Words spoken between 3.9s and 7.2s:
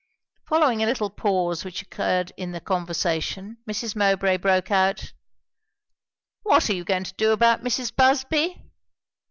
Mowbray broke out, "What are you going to